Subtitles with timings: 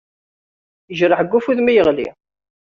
[0.89, 2.07] Yejreḥ deg ufud mi yeɣli.